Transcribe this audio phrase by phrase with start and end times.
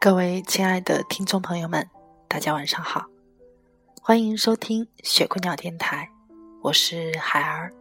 [0.00, 1.84] 各位亲爱的听众朋友们，
[2.28, 3.06] 大家晚上好，
[4.00, 6.08] 欢迎收听雪姑娘电台，
[6.62, 7.74] 我是海儿。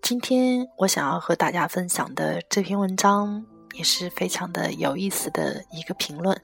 [0.00, 6.34] 今天我想要和大家分享的这篇文章也是非常的有意思的一个评论，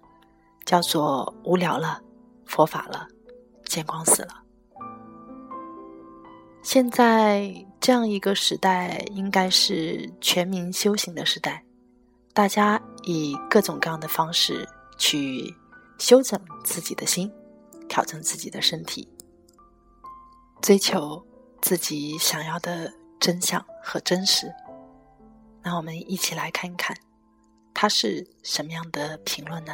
[0.66, 2.02] 叫做“无聊了，
[2.44, 3.08] 佛法了，
[3.64, 4.42] 见光死了”。
[6.62, 11.64] 现在这样一个时代，应该是全民修行的时代。
[12.34, 14.68] 大家以各种各样的方式
[14.98, 15.54] 去
[15.96, 17.32] 修整自己的心，
[17.88, 19.08] 调整自己的身体，
[20.60, 21.24] 追求
[21.62, 24.52] 自己想要的真相和真实。
[25.62, 26.96] 那我们一起来看一看，
[27.72, 29.72] 他是什么样的评论呢？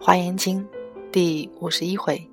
[0.04, 0.66] 《华严经》
[1.12, 2.26] 第五十一回，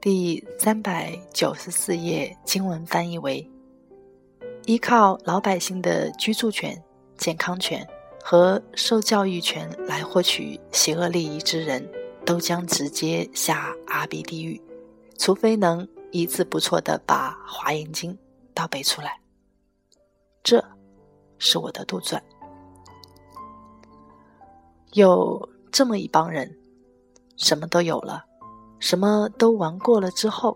[0.00, 3.44] 第三百九十四页经文翻译为：
[4.66, 6.80] 依靠老百姓的居住权、
[7.16, 7.84] 健康权
[8.22, 11.84] 和受教育权来获取邪恶利益之人，
[12.24, 14.62] 都将直接下阿鼻地狱，
[15.18, 18.14] 除非能一字不错的把《华严经》
[18.54, 19.18] 倒背出来。
[20.44, 20.64] 这
[21.38, 22.20] 是我的杜撰。
[24.92, 26.59] 有这么一帮人。
[27.40, 28.22] 什么都有了，
[28.78, 30.54] 什么都玩过了之后，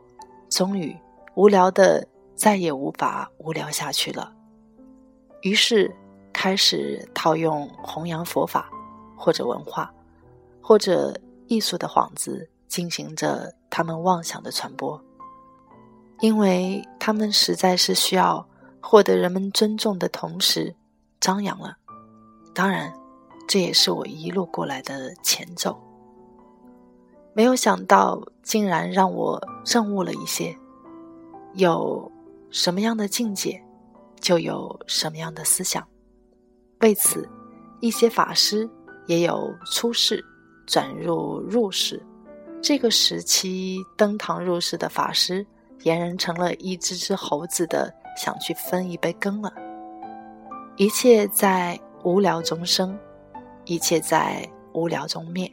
[0.50, 0.94] 终于
[1.34, 4.30] 无聊的再也无法无聊下去了。
[5.40, 5.90] 于是
[6.30, 8.68] 开始套用弘扬佛法，
[9.16, 9.90] 或者文化，
[10.60, 15.02] 或者艺术的幌子，进行着他们妄想的传播。
[16.20, 18.46] 因为他们实在是需要
[18.80, 20.76] 获得人们尊重的同时，
[21.18, 21.78] 张扬了。
[22.54, 22.92] 当然，
[23.48, 25.80] 这也是我一路过来的前奏。
[27.34, 30.56] 没有想到，竟然让我证悟了一些。
[31.54, 32.10] 有
[32.50, 33.60] 什么样的境界，
[34.20, 35.86] 就有什么样的思想。
[36.80, 37.28] 为此，
[37.80, 38.68] 一些法师
[39.06, 40.24] 也有出世、
[40.66, 42.00] 转入入世。
[42.62, 45.44] 这个时期登堂入室的法师，
[45.80, 49.52] 俨然成了一只只猴子的想去分一杯羹了。
[50.76, 52.98] 一切在无聊中生，
[53.64, 55.50] 一切在无聊中灭。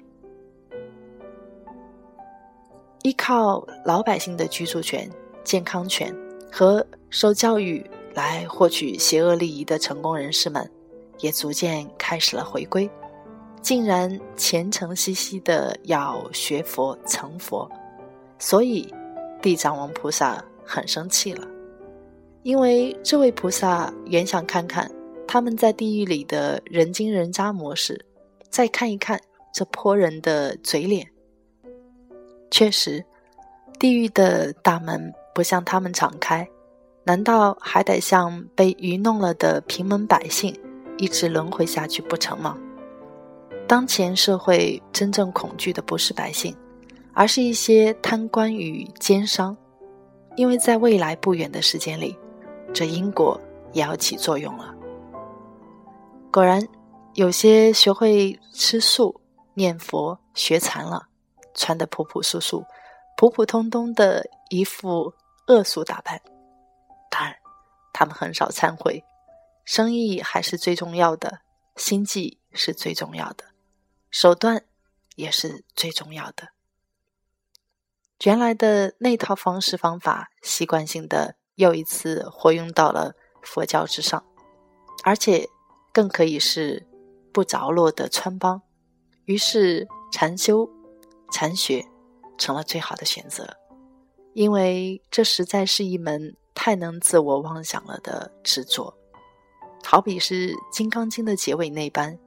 [3.04, 5.10] 依靠老百姓的居住权、
[5.44, 6.16] 健康权
[6.52, 10.70] 和受教育来获取邪恶利益的成功人士们，
[11.20, 12.90] 也逐渐开始了回归，
[13.62, 17.68] 竟然虔诚兮兮的要学佛成佛，
[18.38, 18.94] 所以
[19.42, 21.48] 地藏王菩萨很生气了，
[22.44, 24.92] 因为这位菩萨原想看看
[25.28, 28.06] 他们在地狱里的人精人渣模式，
[28.50, 29.20] 再看一看
[29.52, 31.08] 这泼人的嘴脸。
[32.52, 33.04] 确实，
[33.80, 36.48] 地狱的大门不向他们敞开，
[37.06, 40.54] 难道还得像被愚弄了的平民百姓
[40.98, 42.58] 一直轮回下去不成吗？
[43.68, 46.54] 当前社会真正恐惧的不是百姓，
[47.14, 49.56] 而是一些贪官与奸商，
[50.36, 52.18] 因为在未来不远的时间里，
[52.74, 53.40] 这因果
[53.72, 54.76] 也要起作用了。
[56.30, 56.62] 果然，
[57.14, 59.20] 有些学会吃素、
[59.54, 61.08] 念佛、学禅了。
[61.54, 62.66] 穿的朴朴素素、
[63.18, 65.14] 普普通通的一副
[65.48, 66.22] 恶俗打扮，
[67.10, 67.36] 当然，
[67.94, 69.04] 他们很少忏悔。
[69.64, 71.42] 生意还是最重要的，
[71.76, 73.46] 心计是最重要的，
[74.10, 74.64] 手段
[75.16, 76.50] 也是最重要的。
[78.24, 84.24] 原来的那套方式方法，习惯性的又一次活用到了佛教之上，
[85.04, 85.48] 而且
[85.94, 86.88] 更可以是
[87.32, 88.62] 不着落的穿帮。
[89.26, 90.70] 于是禅修。
[91.32, 91.86] 残学
[92.38, 93.48] 成了最好的选择，
[94.34, 98.94] 因为这实在是一门太能自我妄想了的执着，
[99.84, 102.18] 好比是《金刚经》的结尾那般，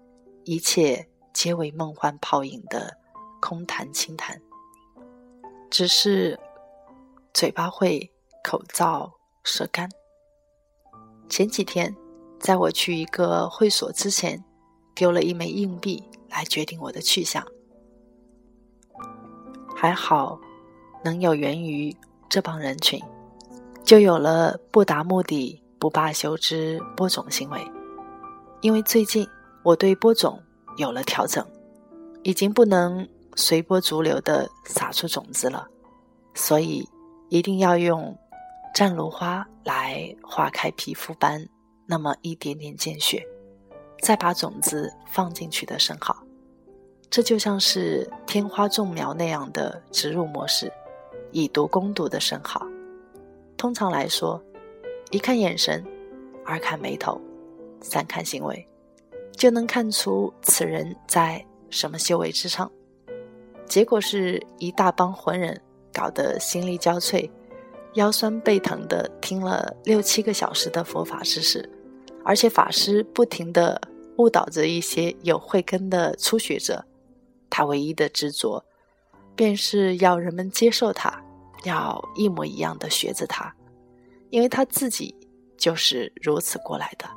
[0.44, 2.96] 一切皆为梦幻泡影的
[3.40, 4.40] 空谈轻谈，
[5.70, 6.38] 只是
[7.32, 8.10] 嘴巴会
[8.42, 9.10] 口燥
[9.42, 9.88] 舌干。
[11.28, 11.94] 前几天，
[12.38, 14.42] 在我去一个会所之前，
[14.94, 17.44] 丢了一枚硬币来决定我的去向。
[19.74, 20.38] 还好，
[21.02, 21.94] 能有缘于
[22.28, 23.02] 这帮人群，
[23.82, 27.60] 就有了不达目的不罢休之播种行为。
[28.60, 29.28] 因为最近
[29.62, 30.40] 我对播种
[30.78, 31.44] 有了调整，
[32.22, 33.06] 已经不能
[33.36, 35.66] 随波逐流的撒出种子了，
[36.32, 36.88] 所以
[37.28, 38.16] 一定要用
[38.74, 41.46] 湛芦花来化开皮肤斑，
[41.84, 43.22] 那么一点点见血，
[44.00, 46.23] 再把种子放进去的生好。
[47.14, 50.68] 这就像是天花种苗那样的植入模式，
[51.30, 52.66] 以毒攻毒的生好。
[53.56, 54.42] 通常来说，
[55.12, 55.80] 一看眼神，
[56.44, 57.20] 二看眉头，
[57.80, 58.68] 三看行为，
[59.30, 61.40] 就能看出此人在
[61.70, 62.68] 什么修为之上。
[63.64, 65.62] 结果是一大帮混人
[65.92, 67.30] 搞得心力交瘁、
[67.92, 71.70] 腰酸背疼的，听了六七个小时的佛法知识，
[72.24, 73.80] 而且法师不停的
[74.16, 76.84] 误导着一些有慧根的初学者。
[77.56, 78.60] 他唯一的执着，
[79.36, 81.22] 便是要人们接受他，
[81.62, 83.54] 要一模一样的学着他，
[84.30, 85.14] 因为他自己
[85.56, 87.08] 就是如此过来的，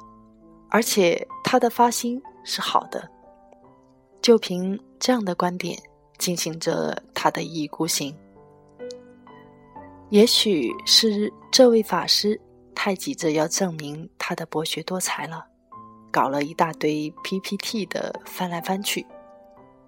[0.69, 3.09] 而且他的发心是好的，
[4.21, 5.75] 就凭这样的观点
[6.19, 8.15] 进行着他的一意孤行。
[10.11, 12.39] 也许是这位法师
[12.75, 15.43] 太急着要证明他的博学多才了，
[16.11, 19.03] 搞了一大堆 PPT 的翻来翻去。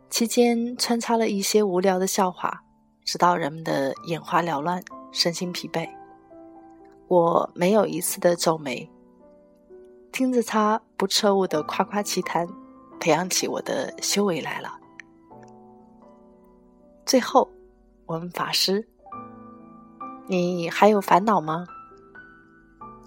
[0.09, 2.63] 期间穿插了一些无聊的笑话，
[3.05, 5.87] 直到人们的眼花缭乱、身心疲惫。
[7.07, 8.89] 我没有一次的皱眉，
[10.11, 12.47] 听着他不彻悟的夸夸其谈，
[12.99, 14.79] 培养起我的修为来了。
[17.05, 17.49] 最后，
[18.05, 18.87] 我问法师
[20.27, 21.65] ：“你还有烦恼吗？”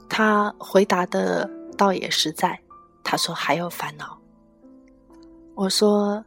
[0.08, 2.60] 他回答的倒也实在，
[3.02, 4.19] 他说：“还有烦恼。”
[5.56, 6.25] 我说。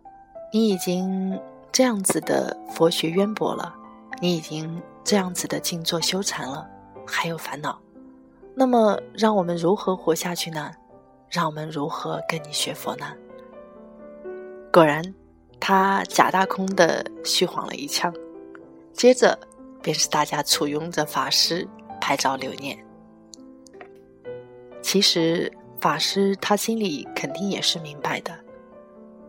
[0.55, 1.37] 你已经
[1.69, 3.75] 这样子的佛学渊博了，
[4.21, 6.65] 你已经这样子的静坐修禅了，
[7.05, 7.77] 还有烦恼，
[8.53, 10.71] 那么让我们如何活下去呢？
[11.29, 13.05] 让我们如何跟你学佛呢？
[14.71, 15.03] 果然，
[15.59, 18.13] 他假大空的虚晃了一枪，
[18.93, 19.37] 接着
[19.81, 21.67] 便是大家簇拥着法师
[21.99, 22.79] 拍照留念。
[24.81, 25.51] 其实
[25.81, 28.33] 法师他心里肯定也是明白的，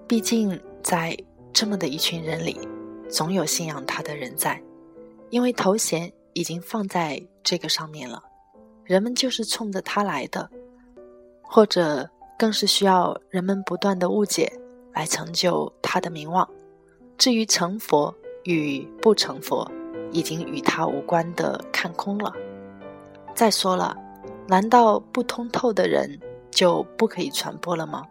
[0.07, 0.57] 毕竟。
[0.87, 1.19] 在
[1.53, 2.57] 这么的一群人里，
[3.11, 4.63] 总有信仰他的人在，
[5.31, 8.23] 因为头衔已经放在这个上面了，
[8.85, 10.49] 人们就是冲着他来的，
[11.43, 14.49] 或者更是需要人们不断的误解
[14.95, 16.49] 来成就他的名望。
[17.19, 19.69] 至于成佛与不成佛，
[20.13, 22.33] 已经与他无关的看空了。
[23.35, 23.97] 再说了，
[24.47, 26.09] 难道不通透的人
[26.53, 28.05] 就不可以传播了吗？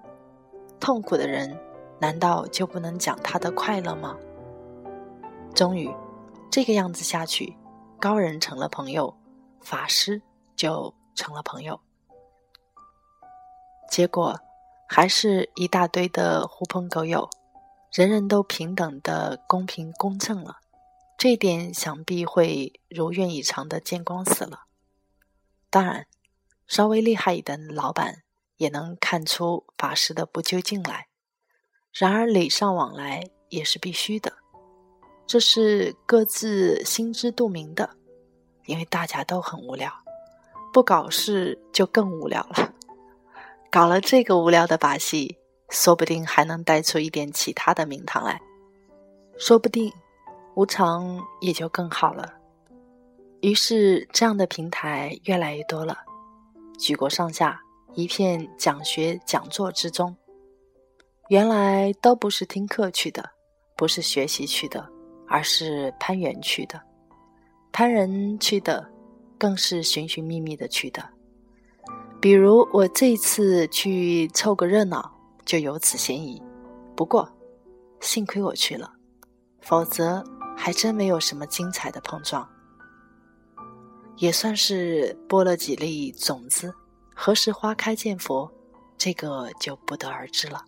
[0.77, 1.57] 痛苦的人。
[2.00, 4.18] 难道就不能讲他的快乐吗？
[5.54, 5.90] 终于，
[6.52, 7.56] 这个样子下去，
[8.00, 9.16] 高人成了朋友，
[9.62, 10.22] 法师
[10.56, 11.80] 就成了朋友，
[13.90, 14.40] 结果
[14.88, 17.30] 还是一大堆的狐朋狗友，
[17.94, 20.58] 人人都平等的公平公正了。
[21.18, 24.66] 这点想必会如愿以偿的见光死了。
[25.70, 26.08] 当然，
[26.68, 28.24] 稍微厉害一点的老板
[28.58, 31.08] 也能看出法师的不究竟来。
[31.98, 34.34] 然而礼尚往来也是必须的，
[35.25, 37.90] 这是各自心知肚明的，
[38.66, 39.90] 因为大家都很无聊，
[40.74, 42.74] 不搞事就更无聊了。
[43.72, 45.38] 搞了这个无聊的把戏，
[45.70, 48.42] 说不定还能带出一点其他的名堂来，
[49.38, 49.90] 说不定
[50.56, 52.34] 无常也就更好了。
[53.40, 56.00] 于是，这样的平台越来越多了，
[56.78, 57.62] 举国上下
[57.94, 60.14] 一片讲学讲座之中。
[61.29, 63.32] 原来都不是听课去的，
[63.75, 64.88] 不是学习去的，
[65.27, 66.79] 而是攀缘去的。
[67.72, 68.88] 攀人去的，
[69.39, 71.03] 更是寻寻觅觅的去的。
[72.22, 75.12] 比如我这次去凑个热闹，
[75.46, 76.39] 就有此嫌疑。
[76.96, 77.27] 不过，
[78.01, 78.94] 幸亏我去了，
[79.62, 80.24] 否则
[80.55, 82.48] 还真没有什么精彩的碰撞。
[84.17, 86.72] 也算是播了几粒种子，
[87.15, 88.50] 何时花开见佛，
[88.96, 90.63] 这个就不得而知了。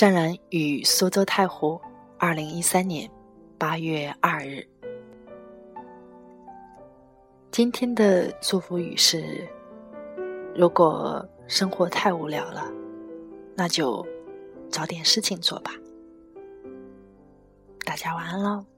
[0.00, 1.78] 湛然与苏州太湖，
[2.16, 3.06] 二零一三年
[3.58, 4.66] 八月二日。
[7.50, 9.46] 今天的祝福语是：
[10.56, 12.72] 如果生活太无聊了，
[13.54, 14.02] 那就
[14.70, 15.70] 找点事情做吧。
[17.84, 18.69] 大家晚安喽。